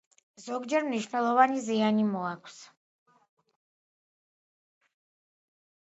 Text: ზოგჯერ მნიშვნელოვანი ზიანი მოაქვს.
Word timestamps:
ზოგჯერ 0.43 0.85
მნიშვნელოვანი 0.87 1.61
ზიანი 1.67 2.07
მოაქვს. 2.15 2.57